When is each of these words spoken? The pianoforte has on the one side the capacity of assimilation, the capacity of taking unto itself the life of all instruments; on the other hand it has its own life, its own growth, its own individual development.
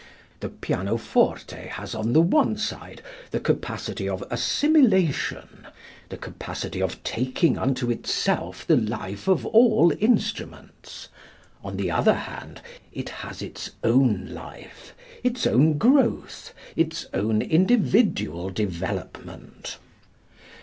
The 0.39 0.49
pianoforte 0.49 1.67
has 1.73 1.93
on 1.93 2.13
the 2.13 2.21
one 2.23 2.57
side 2.57 3.03
the 3.29 3.39
capacity 3.39 4.09
of 4.09 4.23
assimilation, 4.31 5.67
the 6.09 6.17
capacity 6.17 6.81
of 6.81 7.03
taking 7.03 7.55
unto 7.55 7.91
itself 7.91 8.65
the 8.65 8.77
life 8.77 9.27
of 9.27 9.45
all 9.45 9.93
instruments; 9.99 11.09
on 11.63 11.77
the 11.77 11.91
other 11.91 12.15
hand 12.15 12.63
it 12.91 13.09
has 13.09 13.43
its 13.43 13.73
own 13.83 14.29
life, 14.31 14.95
its 15.23 15.45
own 15.45 15.77
growth, 15.77 16.51
its 16.75 17.05
own 17.13 17.43
individual 17.43 18.49
development. 18.49 19.77